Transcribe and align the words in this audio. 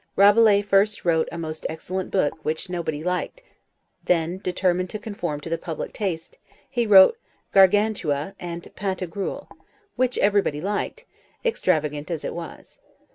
Rabelais 0.15 0.63
first 0.63 1.05
wrote 1.05 1.29
a 1.31 1.37
most 1.37 1.63
excellent 1.69 2.09
book, 2.09 2.43
which 2.43 2.71
nobody 2.71 3.03
liked; 3.03 3.43
then, 4.03 4.39
determined 4.39 4.89
to 4.89 4.97
conform 4.97 5.41
to 5.41 5.49
the 5.51 5.59
public 5.59 5.93
taste, 5.93 6.39
he 6.67 6.87
wrote 6.87 7.19
Gargantua 7.53 8.33
and 8.39 8.63
Pantagruel, 8.75 9.47
which 9.97 10.17
everybody 10.17 10.59
liked, 10.59 11.05
extravagant 11.45 12.09
as 12.09 12.25
it 12.25 12.33
was. 12.33 12.79